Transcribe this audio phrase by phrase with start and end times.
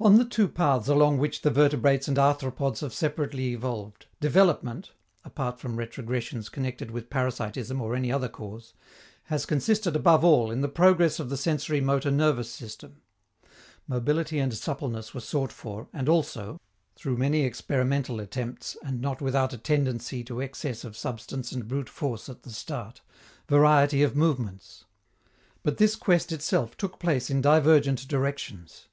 [0.00, 4.90] On the two paths along which the vertebrates and arthropods have separately evolved, development
[5.24, 8.74] (apart from retrogressions connected with parasitism or any other cause)
[9.26, 13.02] has consisted above all in the progress of the sensori motor nervous system.
[13.86, 16.60] Mobility and suppleness were sought for, and also
[16.96, 21.88] through many experimental attempts, and not without a tendency to excess of substance and brute
[21.88, 23.00] force at the start
[23.48, 24.86] variety of movements.
[25.62, 28.88] But this quest itself took place in divergent directions.